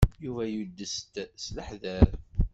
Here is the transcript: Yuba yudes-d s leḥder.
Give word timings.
Yuba 0.23 0.43
yudes-d 0.53 1.15
s 1.43 1.45
leḥder. 1.55 2.07